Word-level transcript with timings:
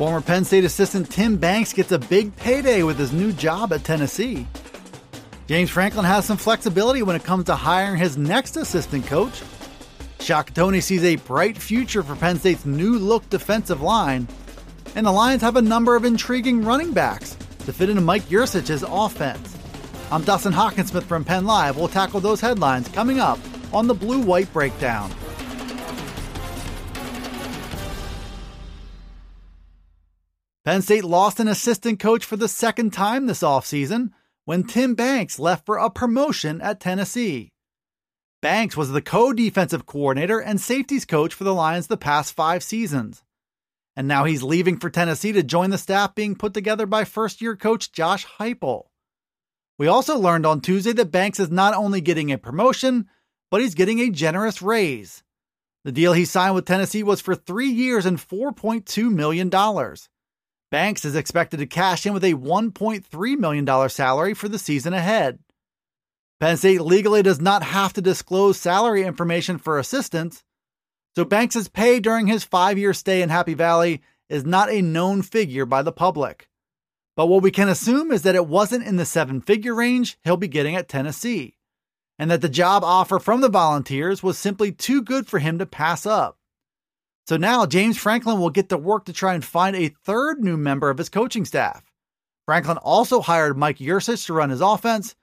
Former 0.00 0.22
Penn 0.22 0.46
State 0.46 0.64
assistant 0.64 1.10
Tim 1.10 1.36
Banks 1.36 1.74
gets 1.74 1.92
a 1.92 1.98
big 1.98 2.34
payday 2.36 2.82
with 2.82 2.98
his 2.98 3.12
new 3.12 3.34
job 3.34 3.70
at 3.74 3.84
Tennessee. 3.84 4.46
James 5.46 5.68
Franklin 5.68 6.06
has 6.06 6.24
some 6.24 6.38
flexibility 6.38 7.02
when 7.02 7.16
it 7.16 7.22
comes 7.22 7.44
to 7.44 7.54
hiring 7.54 7.98
his 7.98 8.16
next 8.16 8.56
assistant 8.56 9.06
coach. 9.06 9.42
Shaka 10.18 10.54
Toney 10.54 10.80
sees 10.80 11.04
a 11.04 11.16
bright 11.16 11.58
future 11.58 12.02
for 12.02 12.16
Penn 12.16 12.38
State's 12.38 12.64
new 12.64 12.98
look 12.98 13.28
defensive 13.28 13.82
line. 13.82 14.26
And 14.94 15.04
the 15.04 15.12
Lions 15.12 15.42
have 15.42 15.56
a 15.56 15.60
number 15.60 15.94
of 15.96 16.06
intriguing 16.06 16.64
running 16.64 16.94
backs 16.94 17.36
to 17.66 17.72
fit 17.74 17.90
into 17.90 18.00
Mike 18.00 18.24
Yurcich's 18.30 18.82
offense. 18.88 19.54
I'm 20.10 20.24
Dustin 20.24 20.54
Hockensmith 20.54 21.02
from 21.02 21.26
Penn 21.26 21.44
Live. 21.44 21.76
We'll 21.76 21.88
tackle 21.88 22.20
those 22.20 22.40
headlines 22.40 22.88
coming 22.88 23.20
up 23.20 23.38
on 23.70 23.86
the 23.86 23.92
Blue 23.92 24.20
White 24.22 24.50
Breakdown. 24.54 25.12
Penn 30.70 30.82
State 30.82 31.02
lost 31.02 31.40
an 31.40 31.48
assistant 31.48 31.98
coach 31.98 32.24
for 32.24 32.36
the 32.36 32.46
second 32.46 32.92
time 32.92 33.26
this 33.26 33.42
offseason 33.42 34.10
when 34.44 34.62
Tim 34.62 34.94
Banks 34.94 35.40
left 35.40 35.66
for 35.66 35.78
a 35.78 35.90
promotion 35.90 36.60
at 36.60 36.78
Tennessee. 36.78 37.50
Banks 38.40 38.76
was 38.76 38.92
the 38.92 39.02
co 39.02 39.32
defensive 39.32 39.84
coordinator 39.84 40.38
and 40.38 40.60
safeties 40.60 41.04
coach 41.04 41.34
for 41.34 41.42
the 41.42 41.52
Lions 41.52 41.88
the 41.88 41.96
past 41.96 42.36
five 42.36 42.62
seasons. 42.62 43.24
And 43.96 44.06
now 44.06 44.22
he's 44.22 44.44
leaving 44.44 44.78
for 44.78 44.90
Tennessee 44.90 45.32
to 45.32 45.42
join 45.42 45.70
the 45.70 45.76
staff 45.76 46.14
being 46.14 46.36
put 46.36 46.54
together 46.54 46.86
by 46.86 47.02
first 47.02 47.42
year 47.42 47.56
coach 47.56 47.90
Josh 47.90 48.24
Heupel. 48.38 48.84
We 49.76 49.88
also 49.88 50.16
learned 50.16 50.46
on 50.46 50.60
Tuesday 50.60 50.92
that 50.92 51.10
Banks 51.10 51.40
is 51.40 51.50
not 51.50 51.74
only 51.74 52.00
getting 52.00 52.30
a 52.30 52.38
promotion, 52.38 53.08
but 53.50 53.60
he's 53.60 53.74
getting 53.74 53.98
a 53.98 54.08
generous 54.08 54.62
raise. 54.62 55.24
The 55.82 55.90
deal 55.90 56.12
he 56.12 56.24
signed 56.24 56.54
with 56.54 56.66
Tennessee 56.66 57.02
was 57.02 57.20
for 57.20 57.34
three 57.34 57.70
years 57.70 58.06
and 58.06 58.18
$4.2 58.18 59.12
million. 59.12 59.50
Banks 60.70 61.04
is 61.04 61.16
expected 61.16 61.58
to 61.58 61.66
cash 61.66 62.06
in 62.06 62.12
with 62.12 62.24
a 62.24 62.34
$1.3 62.34 63.38
million 63.38 63.88
salary 63.88 64.34
for 64.34 64.48
the 64.48 64.58
season 64.58 64.92
ahead. 64.92 65.40
Penn 66.38 66.56
State 66.56 66.80
legally 66.80 67.22
does 67.22 67.40
not 67.40 67.62
have 67.62 67.92
to 67.94 68.00
disclose 68.00 68.58
salary 68.58 69.02
information 69.02 69.58
for 69.58 69.78
assistants, 69.78 70.42
so 71.16 71.24
Banks' 71.24 71.68
pay 71.68 72.00
during 72.00 72.28
his 72.28 72.44
five 72.44 72.78
year 72.78 72.94
stay 72.94 73.20
in 73.20 73.28
Happy 73.28 73.54
Valley 73.54 74.00
is 74.28 74.46
not 74.46 74.70
a 74.70 74.80
known 74.80 75.22
figure 75.22 75.66
by 75.66 75.82
the 75.82 75.92
public. 75.92 76.48
But 77.16 77.26
what 77.26 77.42
we 77.42 77.50
can 77.50 77.68
assume 77.68 78.12
is 78.12 78.22
that 78.22 78.36
it 78.36 78.46
wasn't 78.46 78.86
in 78.86 78.96
the 78.96 79.04
seven 79.04 79.40
figure 79.40 79.74
range 79.74 80.16
he'll 80.24 80.36
be 80.36 80.48
getting 80.48 80.76
at 80.76 80.88
Tennessee, 80.88 81.58
and 82.18 82.30
that 82.30 82.40
the 82.40 82.48
job 82.48 82.84
offer 82.84 83.18
from 83.18 83.40
the 83.40 83.50
Volunteers 83.50 84.22
was 84.22 84.38
simply 84.38 84.72
too 84.72 85.02
good 85.02 85.26
for 85.26 85.40
him 85.40 85.58
to 85.58 85.66
pass 85.66 86.06
up. 86.06 86.38
So 87.30 87.36
now 87.36 87.64
James 87.64 87.96
Franklin 87.96 88.40
will 88.40 88.50
get 88.50 88.70
to 88.70 88.76
work 88.76 89.04
to 89.04 89.12
try 89.12 89.34
and 89.34 89.44
find 89.44 89.76
a 89.76 89.94
third 90.04 90.42
new 90.42 90.56
member 90.56 90.90
of 90.90 90.98
his 90.98 91.08
coaching 91.08 91.44
staff. 91.44 91.84
Franklin 92.44 92.76
also 92.78 93.20
hired 93.20 93.56
Mike 93.56 93.78
Yurcich 93.78 94.26
to 94.26 94.32
run 94.32 94.50
his 94.50 94.60
offense, 94.60 95.14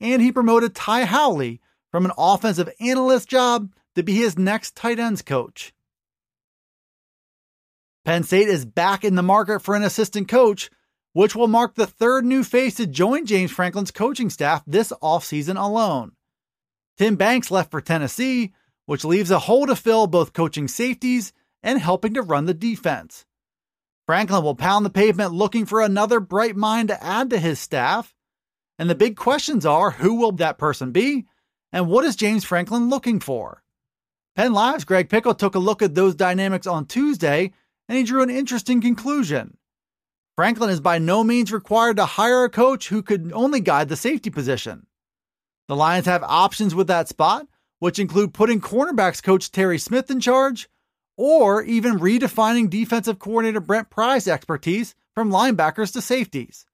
and 0.00 0.22
he 0.22 0.30
promoted 0.30 0.76
Ty 0.76 1.06
Howley 1.06 1.60
from 1.90 2.04
an 2.04 2.12
offensive 2.16 2.70
analyst 2.78 3.28
job 3.28 3.72
to 3.96 4.04
be 4.04 4.14
his 4.14 4.38
next 4.38 4.76
tight 4.76 5.00
ends 5.00 5.22
coach. 5.22 5.74
Penn 8.04 8.22
State 8.22 8.46
is 8.46 8.64
back 8.64 9.02
in 9.02 9.16
the 9.16 9.22
market 9.24 9.58
for 9.58 9.74
an 9.74 9.82
assistant 9.82 10.28
coach, 10.28 10.70
which 11.14 11.34
will 11.34 11.48
mark 11.48 11.74
the 11.74 11.88
third 11.88 12.24
new 12.24 12.44
face 12.44 12.76
to 12.76 12.86
join 12.86 13.26
James 13.26 13.50
Franklin's 13.50 13.90
coaching 13.90 14.30
staff 14.30 14.62
this 14.68 14.92
offseason 15.02 15.60
alone. 15.60 16.12
Tim 16.96 17.16
Banks 17.16 17.50
left 17.50 17.72
for 17.72 17.80
Tennessee, 17.80 18.52
which 18.84 19.04
leaves 19.04 19.32
a 19.32 19.40
hole 19.40 19.66
to 19.66 19.74
fill 19.74 20.06
both 20.06 20.32
coaching 20.32 20.68
safeties 20.68 21.32
and 21.62 21.80
helping 21.80 22.14
to 22.14 22.22
run 22.22 22.46
the 22.46 22.54
defense. 22.54 23.24
Franklin 24.06 24.44
will 24.44 24.54
pound 24.54 24.86
the 24.86 24.90
pavement 24.90 25.32
looking 25.32 25.66
for 25.66 25.80
another 25.80 26.20
bright 26.20 26.54
mind 26.56 26.88
to 26.88 27.04
add 27.04 27.30
to 27.30 27.38
his 27.38 27.58
staff. 27.58 28.14
And 28.78 28.88
the 28.88 28.94
big 28.94 29.16
questions 29.16 29.66
are 29.66 29.90
who 29.90 30.14
will 30.14 30.32
that 30.32 30.58
person 30.58 30.92
be? 30.92 31.26
And 31.72 31.88
what 31.88 32.04
is 32.04 32.14
James 32.14 32.44
Franklin 32.44 32.88
looking 32.88 33.18
for? 33.18 33.62
Penn 34.36 34.52
Live's 34.52 34.84
Greg 34.84 35.08
Pickel 35.08 35.34
took 35.34 35.54
a 35.54 35.58
look 35.58 35.82
at 35.82 35.94
those 35.94 36.14
dynamics 36.14 36.66
on 36.66 36.86
Tuesday 36.86 37.52
and 37.88 37.98
he 37.98 38.04
drew 38.04 38.22
an 38.22 38.30
interesting 38.30 38.80
conclusion. 38.80 39.56
Franklin 40.36 40.70
is 40.70 40.80
by 40.80 40.98
no 40.98 41.24
means 41.24 41.52
required 41.52 41.96
to 41.96 42.04
hire 42.04 42.44
a 42.44 42.50
coach 42.50 42.88
who 42.88 43.02
could 43.02 43.32
only 43.32 43.60
guide 43.60 43.88
the 43.88 43.96
safety 43.96 44.28
position. 44.28 44.86
The 45.66 45.76
Lions 45.76 46.06
have 46.06 46.22
options 46.22 46.74
with 46.74 46.86
that 46.88 47.08
spot, 47.08 47.46
which 47.78 47.98
include 47.98 48.34
putting 48.34 48.60
cornerbacks 48.60 49.22
coach 49.22 49.50
Terry 49.50 49.78
Smith 49.78 50.10
in 50.10 50.20
charge 50.20 50.68
or 51.16 51.62
even 51.62 51.98
redefining 51.98 52.68
defensive 52.68 53.18
coordinator 53.18 53.60
Brent 53.60 53.90
Pry's 53.90 54.28
expertise 54.28 54.94
from 55.14 55.30
linebackers 55.30 55.92
to 55.92 56.02
safeties. 56.02 56.66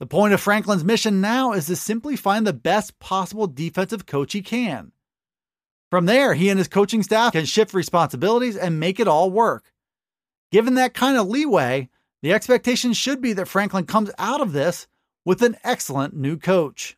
The 0.00 0.06
point 0.06 0.32
of 0.32 0.40
Franklin's 0.40 0.84
mission 0.84 1.20
now 1.20 1.52
is 1.52 1.66
to 1.66 1.76
simply 1.76 2.14
find 2.14 2.46
the 2.46 2.52
best 2.52 2.98
possible 3.00 3.46
defensive 3.46 4.06
coach 4.06 4.32
he 4.32 4.42
can. 4.42 4.92
From 5.90 6.06
there, 6.06 6.34
he 6.34 6.50
and 6.50 6.58
his 6.58 6.68
coaching 6.68 7.02
staff 7.02 7.32
can 7.32 7.46
shift 7.46 7.72
responsibilities 7.72 8.56
and 8.56 8.78
make 8.78 9.00
it 9.00 9.08
all 9.08 9.30
work. 9.30 9.72
Given 10.52 10.74
that 10.74 10.94
kind 10.94 11.16
of 11.16 11.28
leeway, 11.28 11.88
the 12.22 12.32
expectation 12.32 12.92
should 12.92 13.20
be 13.20 13.32
that 13.32 13.48
Franklin 13.48 13.86
comes 13.86 14.10
out 14.18 14.40
of 14.40 14.52
this 14.52 14.86
with 15.24 15.42
an 15.42 15.56
excellent 15.64 16.14
new 16.14 16.36
coach. 16.36 16.97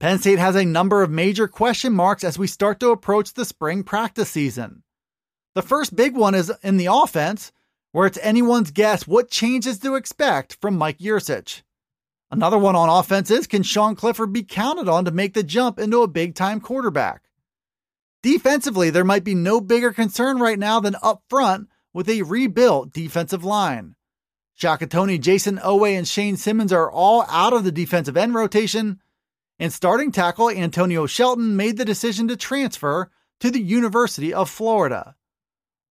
Penn 0.00 0.18
State 0.18 0.38
has 0.38 0.56
a 0.56 0.64
number 0.64 1.02
of 1.02 1.10
major 1.10 1.46
question 1.46 1.92
marks 1.92 2.24
as 2.24 2.38
we 2.38 2.46
start 2.46 2.80
to 2.80 2.88
approach 2.88 3.34
the 3.34 3.44
spring 3.44 3.84
practice 3.84 4.30
season. 4.30 4.82
The 5.54 5.60
first 5.60 5.94
big 5.94 6.16
one 6.16 6.34
is 6.34 6.50
in 6.62 6.78
the 6.78 6.88
offense, 6.90 7.52
where 7.92 8.06
it's 8.06 8.18
anyone's 8.22 8.70
guess 8.70 9.06
what 9.06 9.30
changes 9.30 9.78
to 9.80 9.96
expect 9.96 10.56
from 10.58 10.78
Mike 10.78 11.00
Yurcich. 11.00 11.60
Another 12.30 12.56
one 12.56 12.76
on 12.76 12.88
offense 12.88 13.30
is 13.30 13.46
can 13.46 13.62
Sean 13.62 13.94
Clifford 13.94 14.32
be 14.32 14.42
counted 14.42 14.88
on 14.88 15.04
to 15.04 15.10
make 15.10 15.34
the 15.34 15.42
jump 15.42 15.78
into 15.78 16.00
a 16.00 16.08
big 16.08 16.34
time 16.34 16.60
quarterback? 16.62 17.24
Defensively, 18.22 18.88
there 18.88 19.04
might 19.04 19.24
be 19.24 19.34
no 19.34 19.60
bigger 19.60 19.92
concern 19.92 20.38
right 20.38 20.58
now 20.58 20.80
than 20.80 20.96
up 21.02 21.24
front 21.28 21.68
with 21.92 22.08
a 22.08 22.22
rebuilt 22.22 22.94
defensive 22.94 23.44
line. 23.44 23.96
Shaka 24.54 24.86
Toney, 24.86 25.18
Jayson 25.18 25.58
Oweh, 25.58 25.98
and 25.98 26.08
Shane 26.08 26.38
Simmons 26.38 26.72
are 26.72 26.90
all 26.90 27.26
out 27.28 27.52
of 27.52 27.64
the 27.64 27.72
defensive 27.72 28.16
end 28.16 28.32
rotation, 28.32 28.98
and 29.60 29.72
starting 29.72 30.10
tackle 30.10 30.48
Antonio 30.48 31.04
Shelton 31.04 31.54
made 31.54 31.76
the 31.76 31.84
decision 31.84 32.26
to 32.28 32.36
transfer 32.36 33.10
to 33.40 33.50
the 33.50 33.60
University 33.60 34.32
of 34.32 34.48
Florida. 34.48 35.14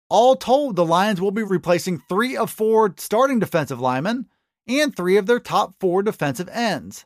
All 0.10 0.38
told, 0.38 0.78
the 0.78 0.86
Lions 0.86 1.20
will 1.20 1.32
be 1.32 1.44
replacing 1.44 2.02
three 2.08 2.38
of 2.38 2.50
four 2.50 2.96
starting 2.98 3.40
defensive 3.40 3.82
linemen 3.82 4.28
and 4.70 4.96
three 4.96 5.18
of 5.18 5.26
their 5.26 5.42
top 5.42 5.76
four 5.82 6.02
defensive 6.02 6.48
ends. 6.50 7.06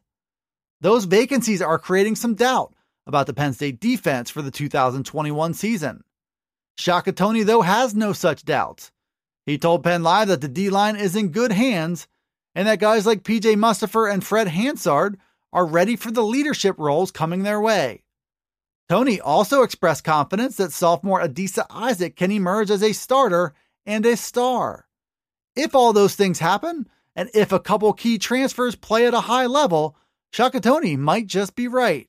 Those 0.81 1.05
vacancies 1.05 1.63
are 1.63 1.79
creating 1.79 2.15
some 2.15 2.35
doubt 2.35 2.75
about 3.07 3.25
the 3.25 3.33
Penn 3.33 3.53
State 3.53 3.79
defense 3.79 4.29
for 4.29 4.43
the 4.43 4.51
2021 4.51 5.55
season. 5.55 6.03
Shaka 6.77 7.11
Toney, 7.11 7.41
though, 7.41 7.61
has 7.61 7.95
no 7.95 8.13
such 8.13 8.45
doubts. 8.45 8.91
He 9.47 9.57
told 9.57 9.83
Penn 9.83 10.03
Live 10.03 10.27
that 10.27 10.41
the 10.41 10.47
D 10.47 10.69
line 10.69 10.95
is 10.95 11.15
in 11.15 11.29
good 11.29 11.51
hands 11.51 12.07
and 12.53 12.67
that 12.67 12.79
guys 12.79 13.07
like 13.07 13.23
PJ 13.23 13.55
Mustipher 13.55 14.11
and 14.11 14.23
Fred 14.23 14.47
Hansard 14.47 15.17
are 15.53 15.65
ready 15.65 15.95
for 15.95 16.11
the 16.11 16.23
leadership 16.23 16.75
roles 16.77 17.11
coming 17.11 17.43
their 17.43 17.59
way. 17.59 18.03
Toney 18.89 19.21
also 19.21 19.63
expressed 19.63 20.03
confidence 20.03 20.57
that 20.57 20.73
sophomore 20.73 21.21
Adisa 21.21 21.65
Isaac 21.69 22.15
can 22.15 22.31
emerge 22.31 22.69
as 22.69 22.83
a 22.83 22.93
starter 22.93 23.53
and 23.85 24.05
a 24.05 24.17
star. 24.17 24.87
If 25.55 25.75
all 25.75 25.93
those 25.93 26.15
things 26.15 26.39
happen, 26.39 26.87
and 27.15 27.29
if 27.33 27.51
a 27.51 27.59
couple 27.59 27.91
key 27.93 28.17
transfers 28.17 28.75
play 28.75 29.05
at 29.05 29.13
a 29.13 29.21
high 29.21 29.45
level, 29.45 29.97
Shaka 30.31 30.59
Toney 30.59 30.95
might 30.95 31.27
just 31.27 31.55
be 31.55 31.67
right. 31.67 32.07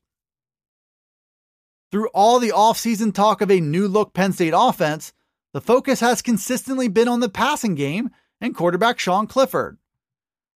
Through 1.91 2.09
all 2.15 2.39
the 2.39 2.51
offseason 2.51 3.13
talk 3.13 3.41
of 3.41 3.51
a 3.51 3.61
new 3.61 3.87
look 3.87 4.15
Penn 4.15 4.33
State 4.33 4.55
offense, 4.57 5.13
the 5.53 5.61
focus 5.61 6.01
has 6.01 6.23
consistently 6.23 6.89
been 6.89 7.09
on 7.09 7.21
the 7.21 7.29
passing 7.29 7.75
game 7.75 8.11
and 8.41 8.57
quarterback 8.57 8.99
Sean 8.99 9.27
Clifford. 9.27 9.77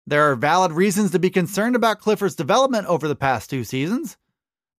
There 0.07 0.29
are 0.29 0.35
valid 0.35 0.71
reasons 0.71 1.11
to 1.11 1.19
be 1.19 1.31
concerned 1.31 1.75
about 1.75 1.99
Clifford's 1.99 2.35
development 2.35 2.85
over 2.85 3.07
the 3.07 3.15
past 3.15 3.49
two 3.49 3.63
seasons, 3.63 4.17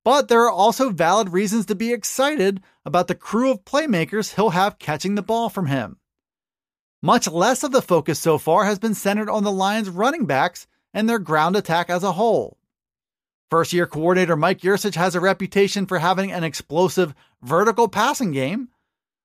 but 0.04 0.28
there 0.28 0.44
are 0.44 0.52
also 0.52 0.90
valid 0.90 1.30
reasons 1.30 1.66
to 1.66 1.74
be 1.74 1.92
excited 1.92 2.62
about 2.84 3.08
the 3.08 3.16
crew 3.16 3.50
of 3.50 3.64
playmakers 3.64 4.34
he'll 4.34 4.50
have 4.50 4.78
catching 4.78 5.16
the 5.16 5.22
ball 5.22 5.48
from 5.48 5.66
him. 5.66 5.96
Much 7.02 7.28
less 7.28 7.64
of 7.64 7.72
the 7.72 7.82
focus 7.82 8.20
so 8.20 8.38
far 8.38 8.66
has 8.66 8.78
been 8.78 8.94
centered 8.94 9.28
on 9.28 9.42
the 9.42 9.50
Lions' 9.50 9.90
running 9.90 10.26
backs 10.26 10.68
and 10.94 11.08
their 11.08 11.18
ground 11.18 11.56
attack 11.56 11.90
as 11.90 12.04
a 12.04 12.12
whole. 12.12 12.56
First 13.50 13.72
year 13.72 13.86
coordinator 13.86 14.36
Mike 14.36 14.60
Yurcich 14.60 14.94
has 14.94 15.16
a 15.16 15.20
reputation 15.20 15.86
for 15.86 15.98
having 15.98 16.30
an 16.30 16.44
explosive 16.44 17.14
vertical 17.42 17.88
passing 17.88 18.30
game, 18.30 18.68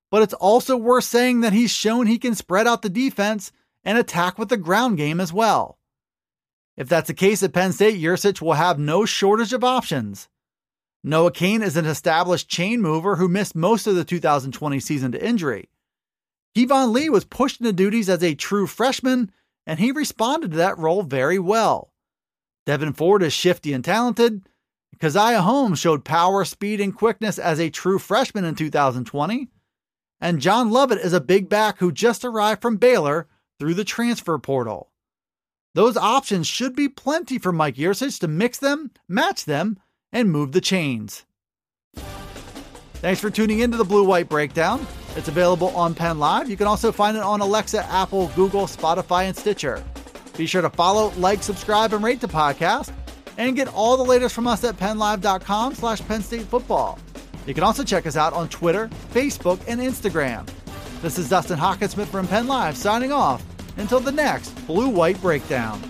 but 0.10 0.24
it's 0.24 0.34
also 0.34 0.78
worth 0.78 1.04
saying 1.04 1.42
that 1.42 1.54
he's 1.54 1.72
shown 1.72 2.08
he 2.08 2.18
can 2.18 2.34
spread 2.34 2.66
out 2.66 2.82
the 2.82 2.90
defense 2.90 3.52
and 3.84 4.00
attack 4.00 4.40
with 4.40 4.50
the 4.50 4.58
ground 4.58 4.98
game 4.98 5.20
as 5.20 5.32
well. 5.32 5.78
If 6.82 6.90
that's 6.90 7.10
the 7.10 7.14
case 7.14 7.44
at 7.44 7.54
Penn 7.54 7.74
State, 7.74 8.02
Yurcich 8.02 8.42
will 8.42 8.54
have 8.54 8.80
no 8.80 9.06
shortage 9.06 9.54
of 9.54 9.64
options. 9.64 10.28
Noah 11.04 11.32
Cain 11.32 11.62
is 11.62 11.78
an 11.78 11.86
established 11.86 12.50
chain 12.50 12.82
mover 12.82 13.18
who 13.18 13.28
missed 13.28 13.56
most 13.56 13.86
of 13.86 13.94
the 13.94 14.04
2020 14.04 14.80
season 14.80 15.12
to 15.12 15.24
injury. 15.24 15.70
Keyvone 16.58 16.92
Lee 16.92 17.08
was 17.08 17.24
pushed 17.24 17.62
into 17.62 17.72
duties 17.72 18.10
as 18.10 18.24
a 18.24 18.34
true 18.34 18.66
freshman, 18.66 19.32
and 19.68 19.78
he 19.78 19.92
responded 19.92 20.50
to 20.50 20.58
that 20.58 20.80
role 20.80 21.04
very 21.04 21.38
well. 21.38 21.94
Devyn 22.66 22.98
Ford 22.98 23.22
is 23.22 23.32
shifty 23.32 23.74
and 23.74 23.86
talented. 23.86 24.50
Caziah 24.98 25.42
Holmes 25.42 25.78
showed 25.78 26.04
power, 26.04 26.44
speed, 26.46 26.82
and 26.82 26.98
quickness 26.98 27.38
as 27.38 27.60
a 27.60 27.70
true 27.70 28.00
freshman 28.00 28.44
in 28.44 28.56
2020. 28.56 29.50
And 30.20 30.42
John 30.42 30.72
Lovett 30.72 30.98
is 30.98 31.14
a 31.14 31.22
big 31.22 31.48
back 31.48 31.78
who 31.78 31.92
just 31.92 32.26
arrived 32.26 32.64
from 32.64 32.78
Baylor 32.78 33.28
through 33.60 33.76
the 33.76 33.86
transfer 33.86 34.40
portal. 34.40 34.91
Those 35.74 35.96
options 35.96 36.48
should 36.48 36.76
be 36.76 36.90
plenty 36.90 37.38
for 37.38 37.52
Mike 37.52 37.76
Yurcich 37.76 38.20
to 38.20 38.28
mix 38.28 38.58
them, 38.58 38.92
match 39.08 39.46
them, 39.46 39.80
and 40.12 40.30
move 40.30 40.52
the 40.52 40.62
chains. 40.62 41.26
Thanks 42.96 43.22
for 43.22 43.30
tuning 43.30 43.60
in 43.60 43.72
to 43.72 43.78
the 43.78 43.86
Blue 43.86 44.04
White 44.04 44.30
Breakdown. 44.30 44.86
It's 45.16 45.28
available 45.30 45.70
on 45.70 45.96
Penn 45.96 46.20
Live. 46.20 46.50
You 46.50 46.58
can 46.58 46.68
also 46.68 46.92
find 46.92 47.16
it 47.16 47.24
on 47.24 47.40
Alexa, 47.40 47.86
Apple, 47.86 48.28
Google, 48.36 48.64
Spotify, 48.64 49.24
and 49.24 49.36
Stitcher. 49.36 49.84
Be 50.38 50.46
sure 50.46 50.62
to 50.62 50.70
follow, 50.70 51.12
like, 51.18 51.42
subscribe, 51.42 51.94
and 51.94 52.04
rate 52.04 52.22
the 52.22 52.28
podcast, 52.28 52.92
and 53.38 53.56
get 53.56 53.68
all 53.70 53.98
the 53.98 54.04
latest 54.04 54.36
from 54.36 54.48
us 54.48 54.64
at 54.64 54.78
PennLive.com 54.78 55.76
slash 55.76 56.02
Penn 56.02 56.22
State 56.22 56.44
Football. 56.44 57.00
You 57.48 57.54
can 57.54 57.64
also 57.64 57.84
check 57.84 58.06
us 58.06 58.18
out 58.18 58.34
on 58.34 58.50
Twitter, 58.50 58.90
Facebook, 59.14 59.60
and 59.68 59.82
Instagram. 59.82 60.48
This 61.02 61.18
is 61.18 61.30
Dustin 61.30 61.58
Hockensmith 61.58 62.08
from 62.08 62.28
Penn 62.28 62.48
Live 62.48 62.78
signing 62.78 63.12
off 63.12 63.44
until 63.78 64.00
the 64.00 64.12
next 64.12 64.52
Blue 64.68 64.90
White 64.90 65.20
Breakdown. 65.22 65.82